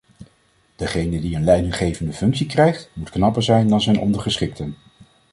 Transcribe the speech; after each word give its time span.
Degene 0.75 1.19
die 1.21 1.35
een 1.35 1.43
leidinggevende 1.43 2.13
functie 2.13 2.45
krijgt, 2.45 2.89
moet 2.93 3.09
knapper 3.09 3.43
zijn 3.43 3.67
dan 3.67 3.81
zijn 3.81 3.99
ondergeschikten. 3.99 4.75